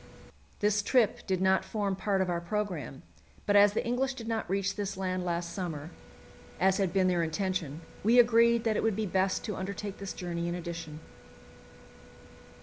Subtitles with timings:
[0.61, 3.03] This trip did not form part of our programme,
[3.45, 5.91] but as the English did not reach this land last summer,
[6.59, 10.13] as had been their intention, we agreed that it would be best to undertake this
[10.13, 11.01] journey in addition.